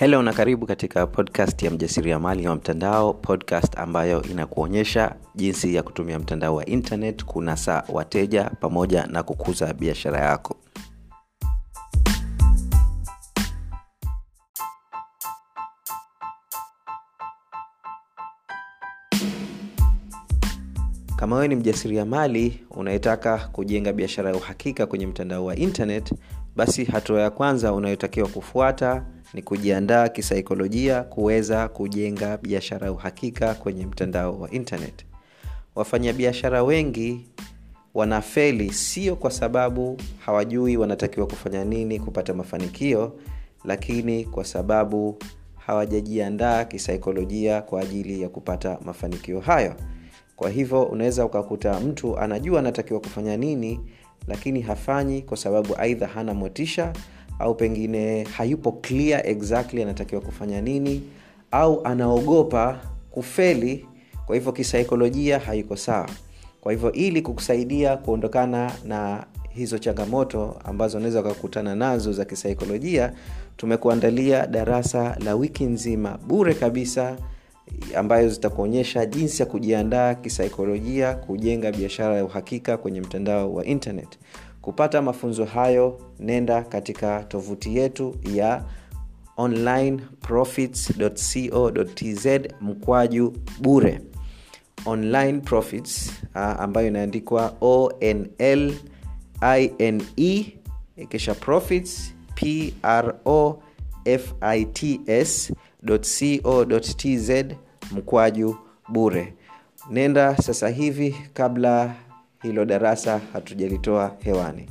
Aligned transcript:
helo 0.00 0.22
na 0.22 0.32
karibu 0.32 0.66
katika 0.66 1.06
podcast 1.06 1.62
ya 1.62 1.70
mjasiriamali 1.70 2.48
wa 2.48 2.54
mtandao 2.54 3.14
podcast 3.14 3.78
ambayo 3.78 4.22
inakuonyesha 4.22 5.14
jinsi 5.34 5.74
ya 5.74 5.82
kutumia 5.82 6.18
mtandao 6.18 6.54
wa 6.54 6.66
internet 6.66 7.24
kunasa 7.24 7.84
wateja 7.88 8.50
pamoja 8.60 9.06
na 9.06 9.22
kukuza 9.22 9.74
biashara 9.74 10.20
yako 10.20 10.56
kama 21.20 21.36
wewe 21.36 21.48
ni 21.48 21.56
mjasiriamali 21.56 22.60
unayetaka 22.70 23.38
kujenga 23.38 23.92
biashara 23.92 24.30
ya 24.30 24.36
uhakika 24.36 24.86
kwenye 24.86 25.06
mtandao 25.06 25.44
wa 25.44 25.56
internet 25.56 26.14
basi 26.56 26.84
hatua 26.84 27.20
ya 27.22 27.30
kwanza 27.30 27.72
unayotakiwa 27.72 28.28
kufuata 28.28 29.04
ni 29.34 29.42
kujiandaa 29.42 30.08
kisaikolojia 30.08 31.02
kuweza 31.02 31.68
kujenga 31.68 32.36
biashara 32.36 32.86
ya 32.86 32.92
uhakika 32.92 33.54
kwenye 33.54 33.86
mtandao 33.86 34.40
wa 34.40 34.50
internet. 34.50 35.06
Wafanyabiashara 35.74 36.62
wengi 36.62 37.28
wanafeli 37.94 38.72
sio 38.72 39.16
kwa 39.16 39.30
sababu 39.30 39.96
hawajui 40.18 40.76
wanatakiwa 40.76 41.26
kufanya 41.26 41.64
nini 41.64 42.00
kupata 42.00 42.34
mafanikio 42.34 43.12
lakini 43.64 44.24
kwa 44.24 44.44
sababu 44.44 45.18
hawajajiandaa 45.56 46.64
kisaikolojia 46.64 47.62
kwa 47.62 47.80
ajili 47.80 48.22
ya 48.22 48.28
kupata 48.28 48.78
mafanikio 48.84 49.40
hayo 49.40 49.74
kwa 50.40 50.50
hivyo 50.50 50.82
unaweza 50.82 51.24
ukakuta 51.24 51.80
mtu 51.80 52.18
anajua 52.18 52.58
anatakiwa 52.58 53.00
kufanya 53.00 53.36
nini 53.36 53.80
lakini 54.28 54.60
hafanyi 54.60 55.22
kwa 55.22 55.36
sababu 55.36 55.76
aidha 55.78 56.06
hana 56.06 56.34
motisha 56.34 56.92
au 57.38 57.54
pengine 57.54 58.24
hayupo 58.24 58.72
clear 58.72 59.26
exactly 59.26 59.82
anatakiwa 59.82 60.20
kufanya 60.20 60.60
nini 60.60 61.02
au 61.50 61.84
anaogopa 61.84 62.80
kufeli 63.10 63.86
kwa 64.26 64.34
hivyo 64.36 64.52
kisaikolojia 64.52 65.38
haiko 65.38 65.76
sawa. 65.76 66.08
Kwa 66.60 66.72
hivyo 66.72 66.92
ili 66.92 67.22
kukusaidia 67.22 67.96
kuondokana 67.96 68.72
na 68.84 69.26
hizo 69.48 69.78
changamoto 69.78 70.56
ambazo 70.64 70.98
unaweza 70.98 71.20
ukakutana 71.20 71.74
nazo 71.74 72.12
za 72.12 72.24
kisaikolojia 72.24 73.12
tumekuandalia 73.56 74.46
darasa 74.46 75.16
la 75.24 75.34
wiki 75.34 75.64
nzima 75.64 76.18
bure 76.26 76.54
kabisa 76.54 77.16
ambayo 77.96 78.28
zitakuonyesha 78.28 79.06
jinsi 79.06 79.42
ya 79.42 79.46
kujiandaa 79.46 80.14
kisaikolojia 80.14 81.14
kujenga 81.14 81.72
biashara 81.72 82.16
ya 82.16 82.24
uhakika 82.24 82.76
kwenye 82.76 83.00
mtandao 83.00 83.54
wa 83.54 83.64
internet. 83.64 84.18
Kupata 84.62 85.02
mafunzo 85.02 85.44
hayo 85.44 86.00
nenda 86.18 86.62
katika 86.62 87.24
tovuti 87.24 87.76
yetu 87.76 88.16
ya 88.34 88.64
onlineprofits.co.tz 89.36 92.26
mkwaju 92.60 93.32
bure. 93.60 94.00
Online 94.86 95.40
profits 95.40 96.12
uh, 96.34 96.40
ambayo 96.40 96.86
inaandikwa 96.86 97.56
onl 97.60 98.72
ine 100.16 100.56
kisha 101.08 101.34
profits 101.34 102.14
pro 102.34 103.62
co.tz 105.86 107.30
mkwaju 107.92 108.56
bure. 108.88 109.34
Nenda 109.90 110.36
sasa 110.36 110.68
hivi 110.68 111.16
kabla 111.34 111.94
hilo 112.42 112.64
darasa 112.64 113.20
hatujalitoa 113.32 114.16
hewani. 114.20 114.70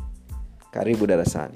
Karibu 0.71 1.07
darasani. 1.07 1.53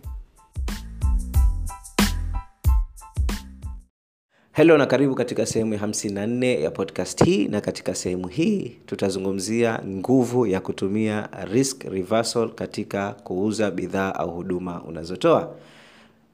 Helo 4.51 4.77
na 4.77 4.85
karibu 4.85 5.15
katika 5.15 5.45
sehemu 5.45 5.73
ya 5.73 5.79
54 5.79 6.61
ya 6.61 6.71
podcast 6.71 7.25
hii 7.25 7.47
na 7.47 7.61
katika 7.61 7.95
sehemu 7.95 8.27
hii 8.27 8.77
tutazungumzia 8.85 9.79
nguvu 9.87 10.47
ya 10.47 10.59
kutumia 10.61 11.29
risk 11.51 11.83
reversal 11.83 12.49
katika 12.49 13.11
kuuza 13.13 13.71
bidhaa 13.71 14.15
au 14.15 14.31
huduma 14.31 14.83
unazotoa 14.83 15.55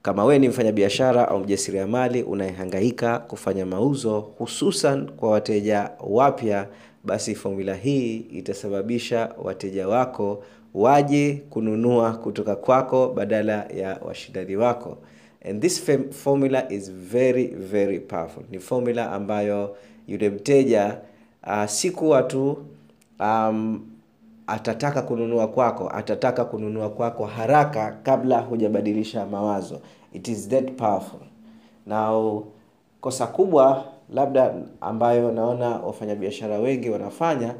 kama 0.10 0.26
we 0.26 0.40
ni 0.40 0.50
mfanyabiashara 0.50 1.28
au 1.28 1.40
mjasiriamali 1.40 2.24
unayehangaika 2.24 3.20
kufanya 3.20 3.66
mauzo 3.66 4.20
hususan 4.20 5.10
kwa 5.10 5.32
wateja 5.32 5.92
wapya 6.00 6.68
basi 7.04 7.36
fomula 7.36 7.76
hii 7.76 8.16
itasababisha 8.18 9.30
wateja 9.44 9.88
wako 9.88 10.44
waje 10.74 11.44
kununua 11.50 12.12
kutoka 12.12 12.56
kwako 12.56 13.10
badala 13.16 13.54
ya 13.78 14.00
washindani 14.06 14.56
wako. 14.56 14.98
And 15.50 15.62
this 15.62 15.84
formula 16.12 16.72
is 16.72 16.92
very 16.92 17.48
very 17.48 18.00
powerful. 18.00 18.44
Ni 18.52 18.60
formula 18.60 19.12
ambayo 19.12 19.76
yule 20.08 20.30
mteja 20.30 20.98
uh, 21.48 21.66
si 21.66 21.92
tu 22.28 22.58
um, 23.20 23.82
atataka 24.48 25.02
kununua 25.02 25.48
kwako 25.48 25.90
atataka 25.90 26.46
kununua 26.46 26.90
kwako 26.90 27.26
haraka 27.26 27.98
kabla 28.04 28.40
hujabadilisha 28.40 29.26
mawazo 29.26 29.82
it 30.14 30.28
is 30.28 30.48
that 30.50 30.72
powerful. 30.72 31.20
Now 31.86 32.44
kosa 33.02 33.28
kubwa 33.28 33.86
labda 34.14 34.54
ambayo 34.82 35.32
naona 35.32 35.70
wafanyabiashara 35.70 36.60
wengi 36.60 36.90
wanafanya 36.90 37.56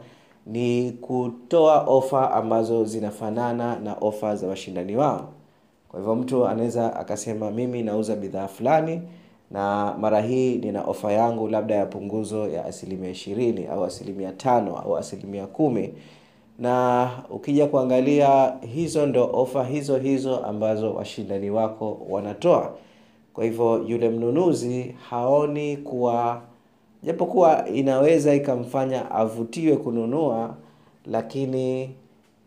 ni 0.46 0.92
kutoa 0.92 1.82
ofa 1.84 2.32
ambazo 2.34 2.86
zinafanana 2.86 3.80
na 3.80 3.94
ofa 3.94 4.36
za 4.36 4.48
washindani 4.48 4.96
wao. 4.96 5.30
Kwa 5.90 6.00
hivyo 6.00 6.16
mtu 6.16 6.48
anaweza 6.48 6.96
akasema 6.96 7.52
mimi 7.52 7.84
nauza 7.84 8.16
bidhaa 8.16 8.48
fulani 8.48 9.02
na 9.52 9.96
mara 10.00 10.22
hii 10.22 10.58
nina 10.58 10.84
ofa 10.84 11.12
yangu 11.12 11.48
labda 11.48 11.76
ya 11.76 11.86
punguzo 11.86 12.48
ya 12.48 12.66
asilimia 12.66 13.10
ishirini 13.10 13.68
au 13.68 13.86
asilimia 13.86 14.32
tano 14.32 14.78
au 14.78 14.98
asilimia 14.98 15.48
kumi 15.48 15.94
na 16.60 17.10
ukija 17.30 17.68
kuangalia 17.68 18.54
hizo 18.74 19.06
ndo 19.06 19.30
ofa 19.34 19.64
hizo 19.66 19.98
hizo 19.98 20.38
ambazo 20.38 20.94
washindani 20.94 21.50
wako 21.50 22.02
wanatoa. 22.10 22.74
Kwa 23.34 23.44
hivyo 23.44 23.84
yule 23.88 24.10
mnunuzi 24.10 24.96
haoni 25.10 25.78
kuwa 25.78 26.42
japokuwa 27.04 27.70
inaweza 27.70 28.36
ikamfanya 28.36 29.12
avutiwe 29.12 29.78
kununua 29.78 30.56
lakini 31.06 31.90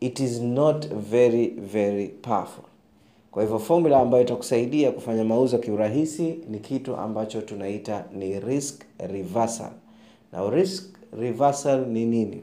it 0.00 0.20
is 0.20 0.40
not 0.40 0.88
very 0.94 1.46
very 1.48 2.08
powerful. 2.08 2.64
Kwa 3.30 3.42
hivyo 3.42 3.58
formula 3.58 4.00
ambayo 4.00 4.22
itakusaidia 4.24 4.90
kufanya 4.90 5.24
mauzo 5.24 5.58
kiurahisi 5.58 6.38
ni 6.50 6.58
kitu 6.58 6.96
ambacho 6.96 7.40
tunaita 7.40 8.04
ni 8.18 8.40
risk 8.40 8.82
reversal. 8.98 9.70
Na 10.32 10.50
risk 10.50 10.84
reversal 11.20 11.86
ni 11.86 12.04
nini 12.04 12.42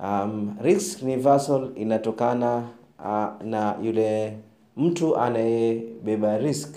um, 0.00 0.56
risk 0.62 1.02
reversal 1.02 1.70
inatokana 1.74 2.62
uh, 2.98 3.46
na 3.46 3.76
yule 3.82 4.36
mtu 4.76 5.16
anayebeba 5.16 6.38
risk 6.38 6.76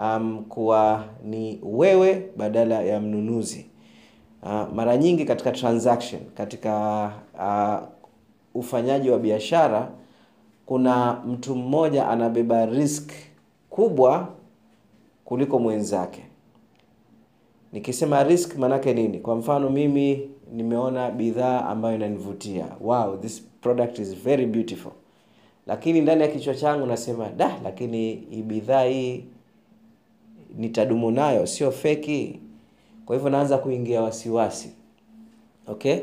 um, 0.00 0.44
kuwa 0.48 1.04
ni 1.24 1.60
wewe 1.62 2.30
badala 2.36 2.82
ya 2.82 3.00
mnunuzi. 3.00 3.66
Uh, 4.42 4.74
mara 4.74 4.96
nyingi 4.96 5.24
katika 5.24 5.52
transaction 5.52 6.20
katika 6.34 7.04
uh, 7.38 7.88
ufanyaji 8.54 9.10
wa 9.10 9.18
biashara 9.18 9.88
kuna 10.66 11.12
mtu 11.26 11.54
mmoja 11.56 12.08
anabeba 12.08 12.66
risk 12.66 13.10
kubwa 13.70 14.28
kuliko 15.24 15.58
mwenzake 15.58 16.24
nikisema 17.72 18.22
risk 18.24 18.56
maanake 18.56 18.94
nini? 18.94 19.18
Kwa 19.18 19.36
mfano 19.36 19.70
mimi 19.70 20.30
nimeona 20.52 21.10
bidhaa 21.10 21.64
ambayo 21.64 21.94
inanivutia. 21.94 22.66
Wow 22.80 23.16
this 23.16 23.42
product 23.60 23.98
is 23.98 24.14
very 24.14 24.46
beautiful. 24.46 24.92
Lakini 25.66 26.00
ndani 26.00 26.22
ya 26.22 26.28
kichwa 26.28 26.54
changu 26.54 26.86
nasema 26.86 27.28
da 27.28 27.56
lakini 27.64 28.14
hii 28.30 28.42
bidhaa 28.42 28.84
hii 28.84 29.24
nitadumu 30.58 31.10
nayo 31.10 31.46
sio 31.46 31.70
feki. 31.70 32.40
Kwa 33.06 33.16
hivyo 33.16 33.30
naanza 33.30 33.58
kuingia 33.58 34.02
wasiwasi. 34.02 34.70
Okay? 35.66 35.96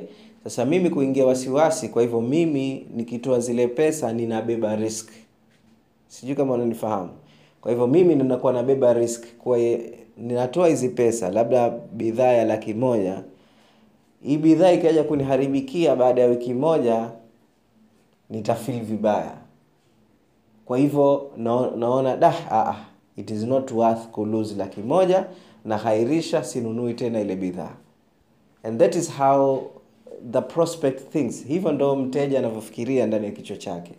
Sasa 0.44 0.66
mimi 0.66 0.90
kuingia 0.90 1.26
wasiwasi 1.26 1.90
kwa 1.90 2.02
hivyo 2.02 2.22
mimi 2.22 2.86
nikitoa 2.96 3.40
zile 3.40 3.68
pesa 3.68 4.14
ninabeba 4.14 4.76
risk. 4.76 5.10
Sijui 6.08 6.36
kama 6.36 6.54
unanifahamu. 6.54 7.10
Kwa 7.62 7.72
hivyo 7.72 7.88
mimi 7.88 8.16
ninakuwa 8.16 8.54
nabeba 8.54 8.94
risk 8.94 9.26
kwa 9.38 9.58
ninatoa 10.20 10.68
hizi 10.68 10.90
pesa 10.90 11.30
labda 11.30 11.70
bidhaa 11.70 12.32
ya 12.32 12.46
laki 12.46 12.74
moja. 12.74 13.24
Hii 14.24 14.38
bidhaa 14.38 14.72
ikaja 14.72 15.04
kuniharibikia 15.04 15.96
baada 15.96 16.22
ya 16.22 16.28
wiki 16.28 16.54
moja 16.54 17.10
nitafil 18.30 18.82
vibaya. 18.82 19.32
Kwa 20.66 20.78
hivyo 20.78 21.32
na, 21.38 21.72
naona 21.78 22.18
dah, 22.18 22.36
ah, 22.54 22.76
it 23.18 23.32
is 23.32 23.44
not 23.44 23.72
worth 23.72 24.08
kulose 24.08 24.56
laki 24.56 24.82
moja 24.82 25.26
nahairisha, 25.66 26.44
sinunui 26.44 26.94
tena 26.94 27.22
ile 27.22 27.36
bidhaa. 27.36 27.76
And 28.64 28.80
that 28.80 28.96
is 28.96 29.12
how 29.18 29.62
the 30.32 30.42
prospect 30.42 31.12
thinks. 31.12 31.46
Hivyo 31.48 31.72
ndo 31.72 31.96
mteja 31.96 32.40
anavyofikiria 32.40 33.08
ndani 33.08 33.26
ya 33.26 33.32
kichwa 33.32 33.58
chake 33.58 33.92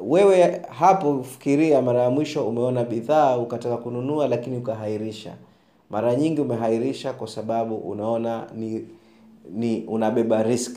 Wewe 0.00 0.60
hapo 0.68 1.22
fikiria 1.22 1.82
mara 1.82 2.02
ya 2.02 2.10
mwisho 2.10 2.48
umeona 2.48 2.84
bidhaa 2.84 3.36
ukataka 3.38 3.76
kununua 3.76 4.28
lakini 4.28 4.56
ukahairisha. 4.56 5.34
Mara 5.90 6.14
nyingi 6.16 6.40
umehairisha 6.40 7.12
kwa 7.12 7.28
sababu 7.28 7.76
unaona 7.76 8.46
ni 8.56 8.84
ni 9.54 9.84
unabeba 9.88 10.42
risk. 10.42 10.76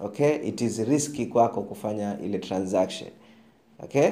Okay? 0.00 0.36
It 0.48 0.60
is 0.60 0.78
risky 0.78 1.26
kwako 1.26 1.62
kufanya 1.62 2.16
ile 2.24 2.38
transaction. 2.38 3.10
Okay? 3.84 4.08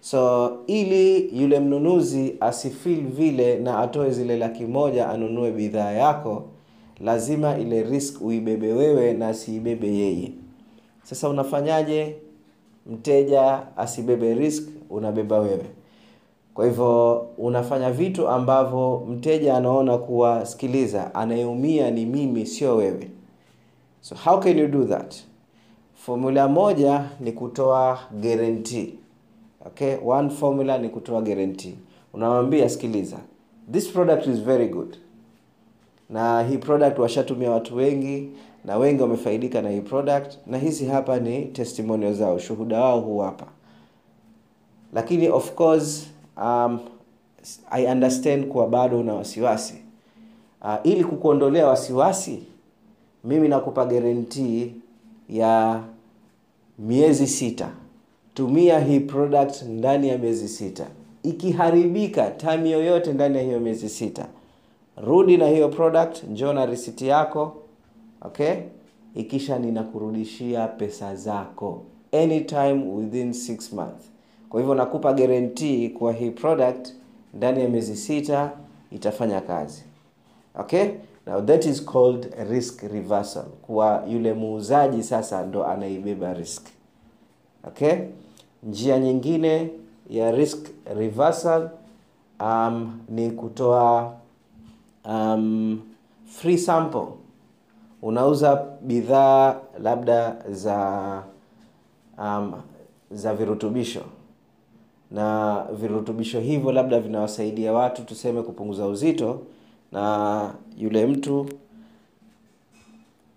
So 0.00 0.52
ili 0.66 1.40
yule 1.42 1.60
mnunuzi 1.60 2.36
asifeel 2.40 3.00
vile 3.06 3.58
na 3.58 3.78
atoe 3.78 4.10
zile 4.10 4.36
laki 4.36 4.64
moja 4.64 5.08
anunue 5.08 5.50
bidhaa 5.52 5.92
yako 5.92 6.44
lazima 7.00 7.58
ile 7.58 7.82
risk 7.82 8.22
uibebe 8.22 8.72
wewe 8.72 9.12
na 9.12 9.28
asiibebe 9.28 9.88
yeye. 9.96 10.32
Sasa 11.02 11.28
unafanyaje 11.28 12.16
mteja 12.86 13.62
asibebe 13.76 14.34
risk 14.34 14.68
unabeba 14.90 15.38
wewe. 15.38 15.64
Kwa 16.54 16.64
hivyo 16.64 17.16
unafanya 17.38 17.90
vitu 17.90 18.28
ambavyo 18.28 19.06
mteja 19.08 19.56
anaona 19.56 19.98
kuwa 19.98 20.46
sikiliza 20.46 21.14
anayeumia 21.14 21.90
ni 21.90 22.06
mimi 22.06 22.46
sio 22.46 22.76
wewe. 22.76 23.10
So 24.00 24.14
how 24.24 24.40
can 24.40 24.58
you 24.58 24.68
do 24.68 24.84
that? 24.84 25.14
Formula 25.94 26.48
moja 26.48 27.04
ni 27.20 27.32
kutoa 27.32 27.98
guarantee. 28.20 28.94
Okay? 29.66 29.94
One 30.06 30.30
formula 30.30 30.78
ni 30.78 30.88
kutoa 30.88 31.22
guarantee. 31.22 31.74
Unamwambia 32.14 32.68
sikiliza 32.68 33.16
this 33.72 33.88
product 33.92 34.26
is 34.26 34.40
very 34.42 34.68
good. 34.68 34.96
Na 36.10 36.42
hii 36.42 36.58
product 36.58 36.98
washatumia 36.98 37.50
watu 37.50 37.76
wengi 37.76 38.28
na 38.64 38.76
wengi 38.76 39.02
wamefaidika 39.02 39.62
na 39.62 39.70
hii 39.70 39.80
product 39.80 40.34
na 40.46 40.58
hizi 40.58 40.86
hapa 40.86 41.18
ni 41.20 41.44
testimonial 41.44 42.14
zao 42.14 42.38
shuhuda 42.38 42.80
wao 42.80 43.00
huu 43.00 43.18
hapa. 43.18 43.46
Lakini 44.92 45.28
of 45.28 45.52
course 45.54 46.06
um, 46.36 46.78
i 47.70 47.86
understand 47.86 48.46
kuwa 48.48 48.66
bado 48.68 49.00
una 49.00 49.14
wasiwasi. 49.14 49.74
Uh, 50.62 50.74
ili 50.84 51.04
kukuondolea 51.04 51.66
wasiwasi 51.66 52.42
mimi 53.24 53.48
nakupa 53.48 53.84
guarantee 53.84 54.72
ya 55.28 55.80
miezi 56.78 57.26
sita. 57.26 57.68
Tumia 58.34 58.80
hii 58.80 59.00
product 59.00 59.62
ndani 59.62 60.08
ya 60.08 60.18
miezi 60.18 60.48
sita. 60.48 60.86
Ikiharibika 61.22 62.30
time 62.30 62.70
yoyote 62.70 63.12
ndani 63.12 63.36
ya 63.36 63.42
hiyo 63.42 63.60
miezi 63.60 63.88
sita. 63.88 64.26
Rudi 64.96 65.36
na 65.36 65.46
hiyo 65.48 65.68
product 65.68 66.22
njoo 66.24 66.52
na 66.52 66.66
risiti 66.66 67.06
yako 67.06 67.56
okay? 68.22 68.54
Ikisha 69.14 69.58
ninakurudishia 69.58 70.68
pesa 70.68 71.14
zako 71.16 71.82
anytime 72.12 72.84
within 72.94 73.30
6 73.30 73.74
months. 73.76 74.10
Kwa 74.48 74.60
hivyo 74.60 74.74
nakupa 74.74 75.12
guarantee 75.12 75.88
kwa 75.88 76.12
hii 76.12 76.30
product 76.30 76.88
ndani 77.34 77.60
ya 77.62 77.68
miezi 77.68 77.96
sita 77.96 78.52
itafanya 78.92 79.40
kazi. 79.40 79.84
Okay? 80.54 80.86
Now 81.26 81.40
that 81.42 81.66
is 81.66 81.84
called 81.84 82.34
risk 82.50 82.82
reversal. 82.82 83.44
Kuwa 83.62 84.04
yule 84.08 84.32
muuzaji 84.34 85.02
sasa 85.02 85.46
ndo 85.46 85.66
anaibeba 85.66 86.34
risk. 86.34 86.66
Okay? 87.66 87.94
Njia 88.62 88.98
nyingine 88.98 89.70
ya 90.10 90.30
risk 90.30 90.66
reversal 90.96 91.70
um, 92.40 93.00
ni 93.08 93.30
kutoa 93.30 94.14
um, 95.04 95.80
free 96.26 96.58
sample 96.58 97.06
unauza 98.02 98.66
bidhaa 98.80 99.56
labda 99.82 100.36
za 100.50 101.22
um, 102.18 102.52
za 103.10 103.34
virutubisho. 103.34 104.00
Na 105.10 105.64
virutubisho 105.80 106.40
hivyo 106.40 106.72
labda 106.72 107.00
vinawasaidia 107.00 107.72
watu 107.72 108.04
tuseme 108.04 108.42
kupunguza 108.42 108.86
uzito 108.86 109.40
na 109.92 110.54
yule 110.78 111.06
mtu 111.06 111.46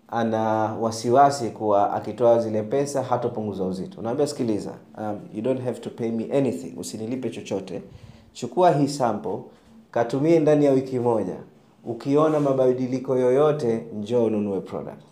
ana 0.08 0.40
wasiwasi 0.80 1.50
kuwa 1.50 1.92
akitoa 1.92 2.38
zile 2.38 2.62
pesa 2.62 3.02
hatopunguza 3.02 3.64
uzito. 3.64 4.00
Unaambia 4.00 4.26
sikiliza 4.26 4.72
um, 4.98 5.20
you 5.34 5.42
don't 5.42 5.60
have 5.62 5.80
to 5.80 5.90
pay 5.90 6.10
me 6.10 6.32
anything. 6.32 6.74
Usinilipe 6.78 7.30
chochote. 7.30 7.82
Chukua 8.32 8.70
hii 8.70 8.88
sample 8.88 9.38
katumie 9.90 10.38
ndani 10.40 10.64
ya 10.64 10.72
wiki 10.72 10.98
moja 10.98 11.36
ukiona 11.86 12.40
mabadiliko 12.40 13.16
yoyote 13.16 13.86
njoo 13.94 14.24
ununue 14.24 14.60
product. 14.60 15.04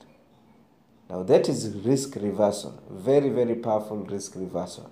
Now 1.11 1.25
that 1.25 1.49
is 1.49 1.71
risk 1.87 2.17
reversal. 2.17 2.71
Very 3.05 3.31
very 3.31 3.55
powerful 3.55 4.07
risk 4.11 4.35
reversal. 4.37 4.85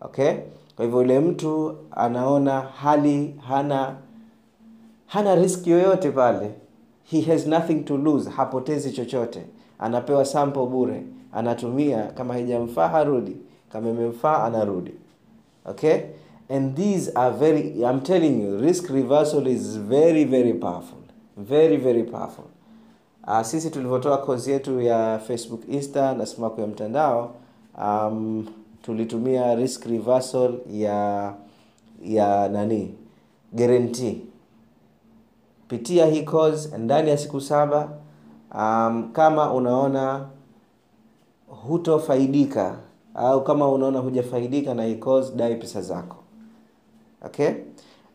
Okay? 0.00 0.34
Kwa 0.76 0.84
hivyo 0.84 1.00
yule 1.00 1.20
mtu 1.20 1.76
anaona 1.90 2.60
hali 2.60 3.34
hana 3.48 3.96
hana 5.06 5.34
risk 5.34 5.66
yoyote 5.66 6.10
pale 6.10 6.50
he 7.04 7.20
has 7.20 7.46
nothing 7.46 7.74
to 7.84 7.96
lose 7.96 8.30
hapotezi 8.30 8.92
chochote. 8.92 9.42
Anapewa 9.78 10.24
sample 10.24 10.66
bure 10.66 11.02
anatumia 11.32 12.02
kama 12.02 12.34
haijamfaa 12.34 12.88
harudi. 12.88 13.36
Kama 13.72 13.90
imemfaa 13.90 14.44
anarudi. 14.44 14.92
Okay? 15.64 15.96
And 16.50 16.76
these 16.76 17.12
are 17.14 17.36
very 17.36 17.60
i'm 17.60 18.00
telling 18.00 18.42
you 18.42 18.58
risk 18.60 18.90
reversal 18.90 19.46
is 19.46 19.78
very 19.78 20.24
very 20.24 20.54
powerful 20.54 20.98
very 21.38 21.76
very 21.76 22.02
powerful. 22.04 22.44
Uh, 23.26 23.42
sisi 23.42 23.70
tulivyotoa 23.70 24.18
kozi 24.18 24.50
yetu 24.50 24.80
ya 24.80 25.18
facebook 25.26 25.68
insta 25.68 26.14
na 26.14 26.26
sumaku 26.26 26.60
ya 26.60 26.66
mtandao 26.66 27.34
um, 27.82 28.46
tulitumia 28.82 29.54
risk 29.54 29.84
reversal 29.86 30.54
ya 30.70 31.34
ya 32.02 32.48
nani 32.48 32.94
guarantee. 33.52 34.16
Pitia 35.68 36.06
hii 36.06 36.22
course 36.22 36.72
ndani 36.78 37.10
ya 37.10 37.18
siku 37.18 37.40
saba 37.40 37.88
um, 38.54 39.10
kama 39.12 39.52
unaona 39.52 40.26
hutofaidika 41.46 42.76
au 43.14 43.44
kama 43.44 43.68
unaona 43.68 43.98
hujafaidika 43.98 44.74
na 44.74 44.84
hii 44.84 44.94
course 44.94 45.32
dai 45.36 45.56
pesa 45.56 45.82
zako. 45.82 46.16
Okay 47.26 47.50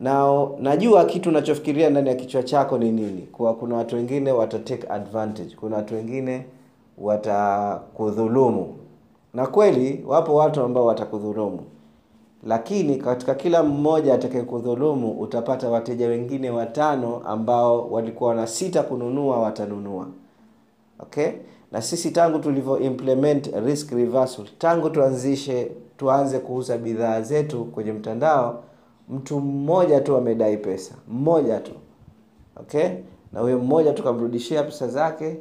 na 0.03 0.47
najua 0.59 1.05
kitu 1.05 1.29
unachofikiria 1.29 1.89
ndani 1.89 2.09
ya 2.09 2.15
kichwa 2.15 2.43
chako 2.43 2.77
ni 2.77 2.91
nini. 2.91 3.21
Kuwa 3.21 3.53
kuna 3.55 3.75
watu 3.75 3.95
wengine 3.95 4.31
wata 4.31 4.59
take 4.59 4.87
advantage. 4.87 5.55
Kuna 5.59 5.75
watu 5.75 5.95
wengine 5.95 6.45
watakudhulumu 6.97 8.75
na 9.33 9.47
kweli 9.47 10.03
wapo 10.07 10.35
watu 10.35 10.61
ambao 10.61 10.85
watakudhulumu 10.85 11.59
lakini 12.47 12.95
katika 12.95 13.35
kila 13.35 13.63
mmoja 13.63 14.13
atakayekudhulumu 14.13 15.11
utapata 15.11 15.69
wateja 15.69 16.07
wengine 16.07 16.49
watano 16.49 17.21
ambao 17.25 17.91
walikuwa 17.91 18.35
na 18.35 18.47
sita 18.47 18.83
kununua 18.83 19.39
watanunua. 19.39 20.07
Okay? 20.99 21.27
Na 21.71 21.81
sisi 21.81 22.11
tangu 22.11 22.39
tulivyo 22.39 22.79
implement 22.79 23.51
risk 23.65 23.91
reversal 23.91 24.45
tangu 24.57 24.89
tuanzishe 24.89 25.71
tuanze 25.97 26.39
kuuza 26.39 26.77
bidhaa 26.77 27.21
zetu 27.21 27.65
kwenye 27.65 27.91
mtandao 27.91 28.63
mtu 29.09 29.39
mmoja 29.39 30.01
tu 30.01 30.17
amedai 30.17 30.57
pesa. 30.57 30.95
Mmoja 31.07 31.59
tu. 31.59 31.71
Okay? 32.55 32.89
Na 33.33 33.39
huyo 33.39 33.59
mmoja 33.59 33.93
tukamrudishia 33.93 34.63
pesa 34.63 34.87
zake. 34.87 35.37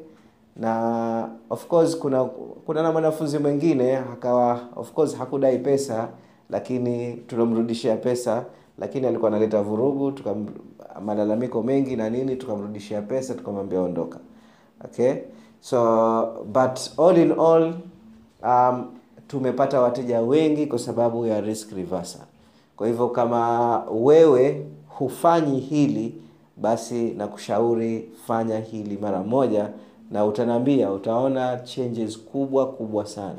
Na 0.56 1.28
of 1.50 1.66
course 1.66 1.96
kuna 1.98 2.24
kuna 2.66 2.82
na 2.82 2.92
mwanafunzi 2.92 3.38
mwingine 3.38 3.96
akawa 3.96 4.60
of 4.76 4.92
course 4.92 5.16
hakudai 5.16 5.58
pesa 5.58 6.08
lakini 6.50 7.14
tunamrudishia 7.14 7.96
pesa 7.96 8.44
lakini 8.78 9.06
alikuwa 9.06 9.30
analeta 9.30 9.62
vurugu 9.62 10.12
tuka 10.12 10.34
malalamiko 11.04 11.62
mengi 11.62 11.96
na 11.96 12.10
nini 12.10 12.36
tukamrudishia 12.36 13.02
pesa 13.02 13.34
tukamwambia 13.34 13.80
ondoka. 13.80 14.18
Okay? 14.84 15.14
So 15.60 16.44
but 16.52 16.80
all 16.98 17.18
in 17.18 17.32
all 17.32 17.74
um, 18.44 18.84
tumepata 19.28 19.80
wateja 19.80 20.20
wengi 20.20 20.66
kwa 20.66 20.78
sababu 20.78 21.26
ya 21.26 21.40
risk 21.40 21.72
reversal 21.72 22.22
kwa 22.76 22.86
hivyo 22.86 23.08
kama 23.08 23.78
wewe 23.90 24.66
hufanyi 24.88 25.60
hili 25.60 26.14
basi 26.56 27.10
nakushauri 27.10 28.08
fanya 28.26 28.58
hili 28.60 28.96
mara 28.98 29.22
moja 29.22 29.68
na 30.10 30.24
utanambia, 30.24 30.90
utaona 30.92 31.56
changes 31.56 32.18
kubwa 32.18 32.66
kubwa 32.66 33.06
sana. 33.06 33.38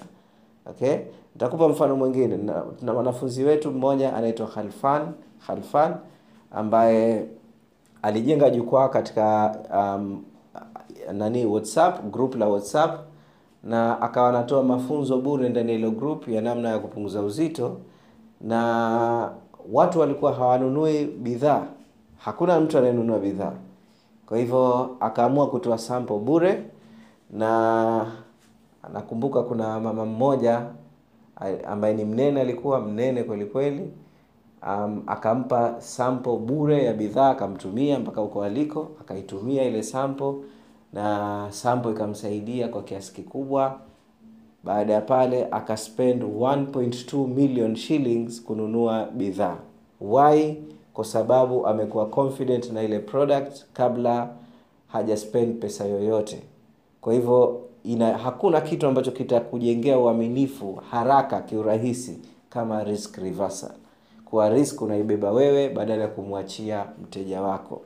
Okay? 0.69 0.95
Nitakupa 1.35 1.69
mfano 1.69 1.95
mwingine. 1.95 2.37
Na, 2.37 2.63
na 2.81 2.93
mwanafunzi 2.93 3.43
wetu 3.43 3.71
mmoja 3.71 4.13
anaitwa 4.15 4.47
Khalfan 4.47 5.01
Khalfan 5.47 5.95
ambaye 6.51 7.25
alijenga 8.01 8.49
jukwaa 8.49 8.89
katika 8.89 9.55
um, 9.75 10.23
nani 11.13 11.45
whatsapp 11.45 12.11
group 12.11 12.35
la 12.35 12.47
whatsapp 12.47 12.99
na 13.63 14.01
akawa 14.01 14.29
anatoa 14.29 14.63
mafunzo 14.63 15.17
bure 15.17 15.49
ndani 15.49 15.71
ya 15.71 15.77
hilo 15.77 15.91
group 15.91 16.27
ya 16.27 16.41
namna 16.41 16.69
ya 16.69 16.79
kupunguza 16.79 17.21
uzito 17.21 17.77
na 18.43 19.31
watu 19.71 20.00
walikuwa 20.00 20.33
hawanunui 20.33 21.05
bidhaa. 21.05 21.63
Hakuna 22.17 22.59
mtu 22.59 22.77
anayenunua 22.77 23.19
bidhaa. 23.19 23.53
Kwa 24.25 24.38
hivyo 24.38 24.89
akaamua 25.00 25.47
kutoa 25.50 25.77
sample 25.77 26.17
bure 26.19 26.63
na 27.31 28.05
nakumbuka 28.93 29.41
kuna 29.43 29.79
mama 29.79 30.05
mmoja 30.05 30.62
ambaye 31.67 31.93
ni 31.93 32.05
mnene 32.05 32.41
alikuwa 32.41 32.79
mnene 32.79 33.23
kweli 33.23 33.45
kweli. 33.45 33.91
Um, 34.67 35.03
akampa 35.07 35.75
sample 35.81 36.38
bure 36.38 36.83
ya 36.85 36.93
bidhaa 36.93 37.29
akamtumia 37.29 38.00
mpaka 38.00 38.21
huko 38.21 38.43
aliko 38.43 38.88
akaitumia 39.01 39.63
ile 39.63 39.83
sample 39.83 40.33
na 40.93 41.47
sample 41.50 41.91
ikamsaidia 41.91 42.67
kwa 42.67 42.83
kiasi 42.83 43.13
kikubwa 43.13 43.79
baada 44.63 44.93
ya 44.93 45.01
pale 45.01 45.48
akaspend 45.51 46.24
1.2 46.24 47.27
million 47.27 47.75
shillings 47.75 48.43
kununua 48.43 49.05
bidhaa. 49.05 49.58
Why? 50.01 50.55
Kwa 50.93 51.05
sababu 51.05 51.67
amekuwa 51.67 52.05
confident 52.05 52.72
na 52.72 52.84
ile 52.84 53.00
product 53.00 53.63
kabla 53.74 54.29
hajaspend 54.88 55.60
pesa 55.60 55.86
yoyote. 55.86 56.41
Kwa 57.01 57.13
hivyo 57.13 57.62
ina 57.84 58.17
hakuna 58.17 58.62
kitu 58.62 58.88
ambacho 58.88 59.12
kitakujengea 59.12 60.00
uaminifu 60.00 60.74
haraka 60.91 61.41
kiurahisi 61.41 62.20
kama 62.50 62.84
risk 62.84 63.17
reversal. 63.17 63.72
Kuwa 64.25 64.50
risk 64.50 64.82
unaibeba 64.82 65.32
wewe 65.32 65.70
badala 65.70 66.01
ya 66.01 66.08
kumwachia 66.08 66.86
mteja 67.03 67.41
wako. 67.41 67.82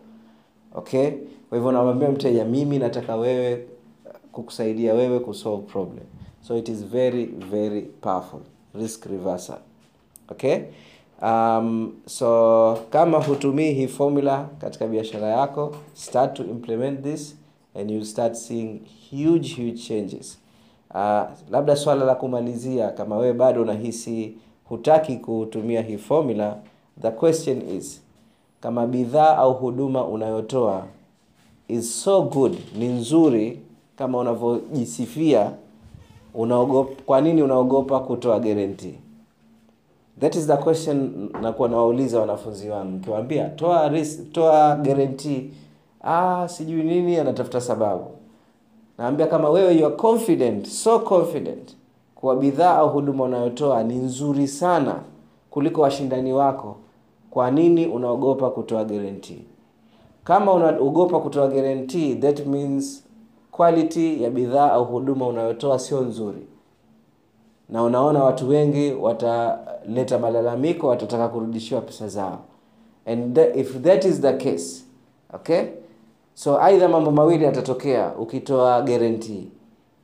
Okay? 0.76 1.12
Kwa 1.50 1.58
hivyo 1.58 1.72
namwambia 1.72 2.10
mteja 2.10 2.46
mimi 2.46 2.80
nataka 2.80 3.16
wewe 3.16 3.68
kukusaidia 4.32 4.94
wewe 4.94 5.20
kusolve 5.20 5.62
problem 5.64 6.04
so 6.48 6.58
it 6.58 6.70
is 6.70 6.84
very 6.86 7.26
very 7.26 7.82
powerful. 7.82 8.40
Risk 8.74 9.06
reversal. 9.06 9.58
Okay? 10.32 10.64
Um, 11.22 11.94
so 12.06 12.78
kama 12.90 13.18
hutumii 13.24 13.74
hii 13.74 13.88
formula 13.88 14.50
katika 14.62 14.88
biashara 14.88 15.28
yako 15.28 15.76
start 15.94 16.34
to 16.34 16.44
implement 16.44 17.04
this 17.04 17.36
and 17.80 17.92
you 17.92 18.06
start 18.06 18.34
seeing 18.36 18.80
huge 19.12 19.56
huge 19.56 19.78
changes. 19.88 20.40
Uh, 20.94 21.22
labda 21.52 21.76
swala 21.76 22.06
la 22.06 22.16
kumalizia 22.16 22.90
kama 22.90 23.18
wewe 23.18 23.34
bado 23.34 23.62
unahisi 23.62 24.36
hutaki 24.70 25.18
kutumia 25.18 25.82
hii 25.82 25.98
formula 25.98 26.58
the 27.02 27.12
question 27.12 27.62
is 27.78 28.02
kama 28.62 28.88
bidhaa 28.88 29.38
au 29.38 29.54
huduma 29.54 30.06
unayotoa 30.06 30.84
is 31.68 32.04
so 32.04 32.22
good 32.22 32.56
ni 32.76 32.88
nzuri 32.88 33.60
kama 33.96 34.18
unavyojisifia 34.18 35.52
unaogopa 36.38 37.02
kwa 37.06 37.22
nini 37.22 37.42
unaogopa 37.42 38.00
kutoa 38.00 38.40
guarantee? 38.40 38.94
That 40.20 40.36
is 40.36 40.48
the 40.48 40.58
question 40.58 41.30
nakuwa 41.42 41.70
nawauliza 41.70 42.20
wanafunzi 42.20 42.70
wangu. 42.70 42.98
Nkiwambia 42.98 43.50
toa 43.50 43.88
risk, 43.88 44.32
toa 44.32 44.76
guarantee. 44.76 45.50
Ah 46.04 46.48
sijui 46.48 46.84
nini 46.84 47.18
anatafuta 47.18 47.62
sababu. 47.62 48.06
Naambia 48.98 49.28
kama 49.28 49.50
wewe 49.50 49.76
you 49.78 49.86
are 49.86 49.96
confident 49.96 50.68
so 50.68 51.00
confident 51.00 51.76
kuwa 52.16 52.36
bidhaa 52.36 52.76
au 52.78 52.90
huduma 52.90 53.24
unayotoa 53.24 53.84
ni 53.84 53.96
nzuri 53.96 54.48
sana 54.48 54.96
kuliko 55.50 55.82
washindani 55.82 56.34
wako. 56.34 56.76
Kwa 57.30 57.52
nini 57.52 57.86
unaogopa 57.88 58.50
kutoa 58.50 58.84
guarantee? 58.84 59.40
Kama 60.24 60.54
unaogopa 60.54 61.20
kutoa 61.20 61.48
guarantee 61.48 62.16
that 62.16 62.46
means 62.46 63.04
quality 63.58 64.24
ya 64.24 64.30
bidhaa 64.30 64.72
au 64.72 64.86
huduma 64.86 65.28
unayotoa 65.28 65.80
sio 65.80 66.02
nzuri. 66.02 66.48
Na 67.70 67.84
unaona 67.84 68.24
watu 68.24 68.50
wengi 68.50 68.92
wataleta 68.92 70.20
malalamiko 70.20 70.88
watataka 70.88 71.28
kurudishiwa 71.28 71.82
pesa 71.82 72.08
zao. 72.08 72.40
And 73.06 73.36
that, 73.36 73.56
if 73.56 73.82
that 73.82 74.06
is 74.06 74.22
the 74.22 74.34
case 74.34 74.84
okay? 75.34 75.62
So 76.34 76.62
aidha 76.62 76.88
mambo 76.90 77.12
mawili 77.12 77.44
yatatokea 77.46 78.12
ukitoa 78.20 78.82
guarantee. 78.82 79.48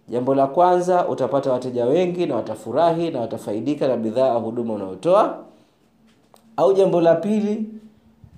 Jambo 0.09 0.35
la 0.35 0.47
kwanza 0.47 1.07
utapata 1.07 1.51
wateja 1.51 1.85
wengi 1.85 2.25
na 2.25 2.35
watafurahi 2.35 3.09
na 3.11 3.19
watafaidika 3.21 3.87
na 3.87 3.97
bidhaa 3.97 4.31
au 4.31 4.41
huduma 4.41 4.73
unayotoa. 4.73 5.37
Au 6.57 6.73
jambo 6.73 7.01
la 7.01 7.15
pili 7.15 7.65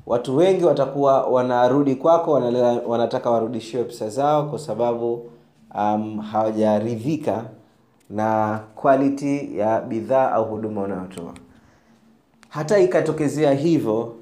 watu 0.08 0.38
wengi 0.38 0.64
watakuwa 0.66 1.24
wanarudi 1.26 1.96
kwako 1.96 2.32
wanalea, 2.32 2.82
wanataka 2.88 3.30
warudishiwe 3.30 3.84
pesa 3.84 4.10
zao 4.10 4.44
kwa 4.44 4.60
sababu 4.60 5.30
um, 5.76 6.20
hawajaridhika 6.20 7.44
na 8.10 8.60
quality 8.76 9.58
ya 9.58 9.82
bidhaa 9.82 10.32
au 10.32 10.46
huduma 10.46 10.82
unayotoa 10.82 11.34
hata 12.50 12.80
ikatokezea 12.80 13.54
hivyo 13.54 14.16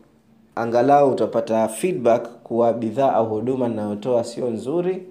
angalau 0.55 1.11
utapata 1.11 1.67
feedback 1.67 2.27
kuwa 2.43 2.73
bidhaa 2.73 3.13
au 3.13 3.25
huduma 3.29 3.67
ninayotoa 3.67 4.23
sio 4.23 4.49
nzuri 4.49 5.07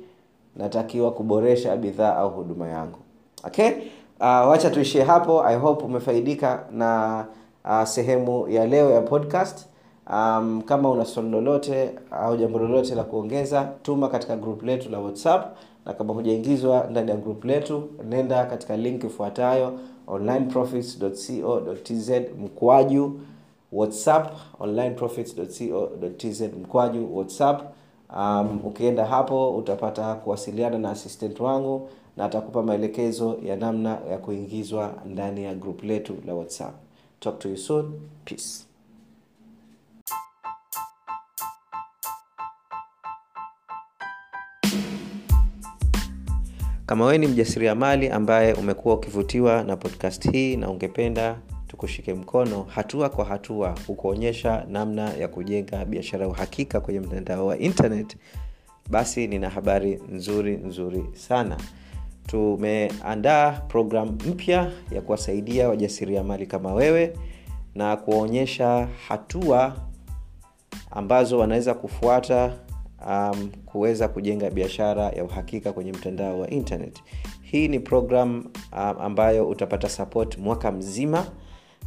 natakiwa 0.57 1.11
kuboresha 1.11 1.77
bidhaa 1.77 2.17
au 2.17 2.31
huduma 2.31 2.69
yangu. 2.69 2.99
Okay? 3.47 3.71
Uh, 4.21 4.27
wacha 4.49 4.71
tuishie 4.71 5.03
hapo. 5.03 5.45
I 5.45 5.57
hope 5.57 5.85
umefaidika 5.85 6.65
na 6.73 7.25
uh, 7.65 7.85
sehemu 7.85 8.49
ya 8.49 8.67
leo 8.67 8.91
ya 8.91 9.01
podcast 9.01 9.67
um, 10.11 10.63
kama 10.67 10.91
una 10.91 11.05
swali 11.05 11.31
lolote 11.31 11.91
au 12.11 12.37
jambo 12.37 12.59
lolote 12.59 12.95
la 12.95 13.05
kuongeza 13.05 13.73
tuma 13.83 14.09
katika 14.09 14.37
group 14.37 14.63
letu 14.63 14.91
la 14.91 14.99
whatsapp 14.99 15.57
na 15.87 15.93
kama 15.93 16.13
hujaingizwa 16.15 16.87
ndani 16.91 17.11
ya 17.11 17.17
group 17.17 17.45
letu 17.45 17.83
nenda 18.09 18.47
katika 18.47 18.77
link 18.77 19.05
ifuatayo 19.05 19.73
onlineprofits.co.tz 20.07 22.11
mkwaju 22.45 23.21
whatsapp 23.73 24.33
onlineprofits.co.tz 24.61 26.41
mkwaju 26.41 27.17
whatsapp. 27.17 27.63
Um, 28.17 28.61
ukienda 28.65 29.05
hapo 29.07 29.57
utapata 29.57 30.15
kuwasiliana 30.15 30.79
na 30.79 30.91
assistant 30.91 31.41
wangu 31.41 31.89
na 32.17 32.25
atakupa 32.25 32.63
maelekezo 32.63 33.37
ya 33.45 33.57
namna 33.57 33.99
ya 34.11 34.19
kuingizwa 34.19 34.95
ndani 35.07 35.45
ya 35.45 35.55
group 35.55 35.83
letu 35.85 36.15
la 36.27 36.35
whatsapp. 36.35 36.75
Talk 37.21 37.39
to 37.39 37.49
you 37.49 37.57
soon. 37.57 37.93
Peace 38.25 38.65
kama 46.93 47.05
wewe 47.05 47.19
ni 47.19 47.27
mjasiriamali 47.27 48.09
ambaye 48.09 48.53
umekuwa 48.53 48.95
ukivutiwa 48.95 49.63
na 49.63 49.77
podcast 49.77 50.31
hii 50.33 50.57
na 50.57 50.71
ungependa 50.71 51.39
tukushike 51.67 52.15
mkono 52.15 52.63
hatua 52.63 53.09
kwa 53.09 53.25
hatua 53.25 53.75
kukuonyesha 53.87 54.67
namna 54.69 55.11
ya 55.15 55.29
kujenga 55.29 55.85
biashara 55.85 56.29
uhakika 56.29 56.81
kwenye 56.81 57.01
mtandao 57.01 57.47
wa 57.47 57.59
internet 57.59 58.17
basi 58.91 59.27
nina 59.27 59.51
habari 59.51 60.01
nzuri 60.09 60.57
nzuri 60.57 61.05
sana. 61.15 61.57
Tumeandaa 62.27 63.51
programu 63.51 64.13
mpya 64.13 64.73
ya 64.91 65.01
kuwasaidia 65.03 65.69
wajasiriamali 65.69 66.47
kama 66.47 66.75
wewe 66.75 67.17
na 67.75 67.97
kuwaonyesha 67.97 68.89
hatua 69.09 69.77
ambazo 70.91 71.39
wanaweza 71.39 71.75
kufuata 71.75 72.53
um, 73.09 73.51
kuweza 73.67 74.09
kujenga 74.09 74.51
biashara 74.51 75.03
ya 75.03 75.25
uhakika 75.25 75.73
kwenye 75.73 75.93
mtandao 75.93 76.41
wa 76.41 76.51
internet. 76.51 76.99
Hii 77.43 77.69
ni 77.69 77.81
program 77.81 78.45
um, 78.73 78.79
ambayo 79.01 79.49
utapata 79.49 79.89
support 79.89 80.39
mwaka 80.39 80.73
mzima 80.73 81.27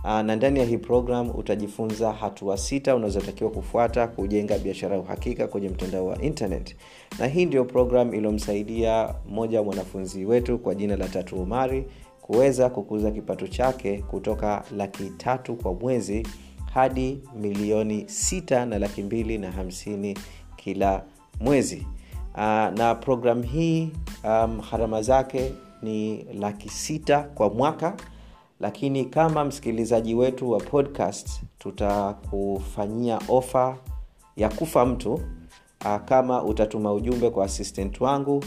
uh, 0.04 0.10
na 0.22 0.36
ndani 0.36 0.60
ya 0.60 0.66
hii 0.66 0.78
program 0.78 1.30
utajifunza 1.36 2.12
hatua 2.14 2.58
sita 2.58 2.96
unazotakiwa 2.96 3.50
kufuata 3.52 4.08
kujenga 4.08 4.58
biashara 4.58 4.96
ya 4.96 5.02
uhakika 5.02 5.48
kwenye 5.48 5.70
mtandao 5.70 6.06
wa 6.06 6.22
internet. 6.22 6.76
Na 7.20 7.28
hii 7.28 7.46
ndio 7.46 7.66
program 7.66 8.14
iliyomsaidia 8.14 9.16
mmoja 9.30 9.60
wa 9.60 9.66
mwanafunzi 9.66 10.26
wetu 10.26 10.60
kwa 10.60 10.76
jina 10.76 10.96
la 10.96 11.08
tatu 11.08 11.36
umari 11.36 11.86
kuweza 12.22 12.70
kukuza 12.70 13.12
kipato 13.12 13.48
chake 13.48 13.98
kutoka 13.98 14.64
laki 14.78 15.10
tatu 15.18 15.56
kwa 15.56 15.74
mwezi 15.74 16.28
hadi 16.74 17.20
milioni 17.42 18.04
sita 18.10 18.66
na 18.66 18.80
laki 18.80 19.04
mbili 19.04 19.38
na 19.38 19.52
kila 20.66 21.04
mwezi. 21.40 21.88
Uh, 22.34 22.42
na 22.78 22.96
programu 22.96 23.44
hii 23.44 23.92
um, 24.24 25.02
zake 25.02 25.54
ni 25.82 26.24
laki 26.24 26.70
sita 26.70 27.24
kwa 27.24 27.50
mwaka 27.50 27.96
lakini 28.60 29.06
kama 29.06 29.46
msikilizaji 29.46 30.16
wetu 30.16 30.52
wa 30.52 30.60
podcast 30.60 31.42
tutakufanyia 31.60 33.20
ofa 33.28 33.78
ya 34.36 34.50
kufa 34.50 34.86
mtu 34.86 35.14
uh, 35.14 35.98
kama 36.06 36.44
utatuma 36.44 36.94
ujumbe 36.94 37.30
kwa 37.30 37.46
assistant 37.46 38.02
wangu 38.02 38.44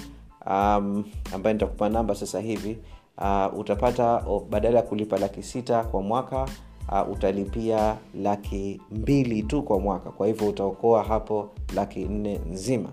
um, 0.46 1.04
ambaye 1.34 1.54
nitakupa 1.54 1.88
namba 1.88 2.14
sasa 2.14 2.40
hivi 2.40 2.78
uh, 3.18 3.58
utapata 3.58 4.22
badala 4.50 4.76
ya 4.76 4.82
kulipa 4.82 5.18
laki 5.18 5.42
sita 5.42 5.84
kwa 5.84 6.02
mwaka 6.02 6.48
uh, 6.92 7.12
utalipia 7.12 7.96
laki 8.14 8.80
mbili 8.90 9.42
tu 9.42 9.62
kwa 9.62 9.80
mwaka. 9.80 10.10
Kwa 10.10 10.26
hivyo 10.26 10.48
utaokoa 10.48 11.02
hapo 11.02 11.50
laki 11.74 12.04
nne 12.04 12.40
nzima. 12.52 12.88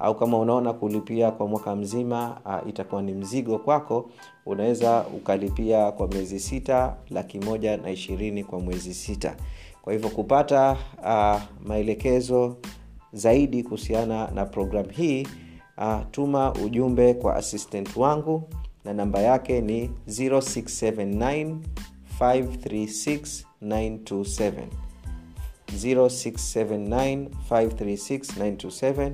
Au 0.00 0.14
kama 0.14 0.38
unaona 0.38 0.72
kulipia 0.72 1.30
kwa 1.30 1.46
mwaka 1.46 1.76
mzima 1.76 2.40
uh, 2.46 2.68
itakuwa 2.68 3.02
ni 3.02 3.12
mzigo 3.12 3.58
kwako 3.58 4.10
unaweza 4.46 5.04
ukalipia 5.16 5.92
kwa 5.92 6.08
miezi 6.08 6.40
sita 6.40 6.96
laki 7.10 7.38
moja 7.40 7.76
na 7.76 7.90
ishirini 7.90 8.44
kwa 8.44 8.60
mwezi 8.60 8.94
sita. 8.94 9.36
Kwa 9.82 9.92
hivyo 9.92 10.10
kupata 10.10 10.76
uh, 10.98 11.40
maelekezo 11.68 12.56
zaidi 13.12 13.62
kuhusiana 13.62 14.30
na 14.34 14.44
programu 14.44 14.88
hii 14.90 15.26
uh, 15.78 15.96
tuma 16.10 16.52
ujumbe 16.52 17.14
kwa 17.14 17.36
assistant 17.36 17.96
wangu 17.96 18.42
na 18.84 18.94
namba 18.94 19.20
yake 19.20 19.60
ni 19.60 19.90
0679 20.08 21.56
536927 22.20 24.66
0679 25.76 27.28
536927 27.50 29.12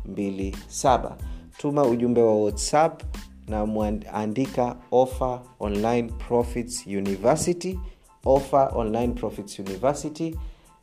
0679536927 0.00 1.12
tuma 1.58 1.84
ujumbe 1.84 2.22
wa 2.22 2.34
whatsapp 2.42 3.02
na 3.48 3.66
mwandika 3.66 4.76
offer 4.90 5.40
online 5.60 6.12
profits 6.28 6.86
university 6.86 7.78
offer 8.24 8.70
online 8.74 9.12
profits 9.12 9.58
university. 9.58 10.36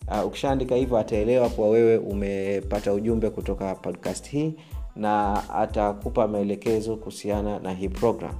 Uh, 0.07 0.25
ukishaandika 0.27 0.75
hivyo 0.75 0.97
ataelewa 0.97 1.49
kuwa 1.49 1.69
wewe 1.69 1.97
umepata 1.97 2.93
ujumbe 2.93 3.29
kutoka 3.29 3.75
podcast 3.75 4.29
hii 4.29 4.53
na 4.97 5.43
atakupa 5.49 6.27
maelekezo 6.27 6.95
kuhusiana 6.95 7.59
na 7.59 7.71
hii 7.73 7.89
program. 7.89 8.33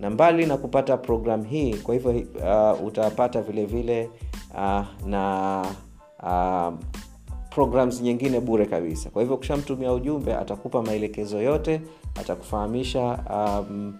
Na 0.00 0.10
mbali 0.10 0.46
na 0.46 0.56
kupata 0.56 0.96
program 0.96 1.44
hii 1.44 1.74
kwa 1.74 1.94
hivyo 1.94 2.10
uh, 2.10 2.86
utapata 2.86 3.42
vile 3.42 3.66
vile 3.66 4.10
uh, 4.54 5.06
na 5.06 5.62
uh, 6.22 6.74
programs 7.50 8.02
nyingine 8.02 8.40
bure 8.40 8.66
kabisa. 8.66 9.10
Kwa 9.10 9.22
hivyo 9.22 9.36
ukishamtumia 9.36 9.92
ujumbe 9.92 10.34
atakupa 10.34 10.82
maelekezo 10.82 11.42
yote 11.42 11.80
atakufahamisha 12.20 13.18
um, 13.30 13.94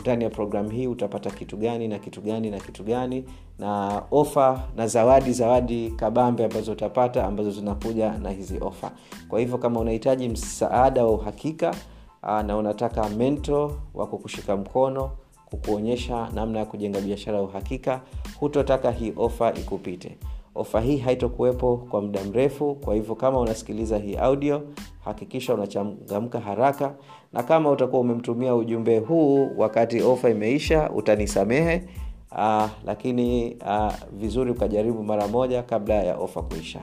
ndani 0.00 0.24
uh, 0.24 0.30
ya 0.30 0.30
programu 0.30 0.70
hii 0.70 0.86
utapata 0.86 1.30
kitu 1.30 1.56
gani 1.56 1.88
na 1.88 1.98
kitu 1.98 2.20
gani 2.20 2.50
na 2.50 2.60
kitu 2.60 2.84
gani 2.84 3.24
na 3.58 4.02
ofa 4.10 4.62
na 4.76 4.86
zawadi 4.86 5.32
zawadi 5.32 5.90
kabambe 5.90 6.44
ambazo 6.44 6.72
utapata 6.72 7.24
ambazo 7.24 7.50
zinakuja 7.50 8.12
na 8.18 8.30
hizi 8.30 8.58
ofa 8.60 8.90
kwa 9.28 9.40
hivyo 9.40 9.58
kama 9.58 9.80
unahitaji 9.80 10.28
msaada 10.28 11.04
wa 11.04 11.10
uhakika 11.10 11.74
uh, 12.22 12.40
na 12.40 12.56
unataka 12.56 13.08
mento 13.08 13.76
wa 13.94 14.06
kukushika 14.06 14.56
mkono 14.56 15.10
kukuonyesha 15.50 16.28
namna 16.34 16.58
ya 16.58 16.64
kujenga 16.64 17.00
biashara 17.00 17.36
ya 17.36 17.42
uhakika 17.42 18.00
hutotaka 18.40 18.90
hii 18.90 19.12
ofa 19.16 19.54
ikupite 19.54 20.18
ofa 20.54 20.80
hii 20.80 20.96
haitokuwepo 20.96 21.76
kwa 21.76 22.00
muda 22.02 22.24
mrefu 22.24 22.74
kwa 22.74 22.94
hivyo 22.94 23.14
kama 23.14 23.40
unasikiliza 23.40 23.98
hii 23.98 24.16
audio 24.16 24.62
hakikisha 25.04 25.54
unachangamka 25.54 26.40
haraka 26.40 26.94
na 27.32 27.42
kama 27.42 27.70
utakuwa 27.70 28.00
umemtumia 28.00 28.54
ujumbe 28.54 28.98
huu 28.98 29.50
wakati 29.56 30.02
ofa 30.02 30.30
imeisha 30.30 30.90
utanisamehe 30.90 31.84
uh, 32.32 32.68
lakini 32.84 33.54
uh, 33.54 33.92
vizuri 34.12 34.50
ukajaribu 34.50 35.02
mara 35.04 35.28
moja 35.28 35.62
kabla 35.62 35.94
ya 35.94 36.16
ofa 36.16 36.42
kuisha. 36.42 36.80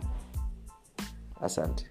Asante 1.41 1.85